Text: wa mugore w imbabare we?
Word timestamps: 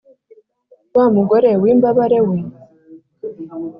wa 0.95 1.05
mugore 1.15 1.49
w 1.61 1.65
imbabare 1.73 2.19
we? 2.27 2.37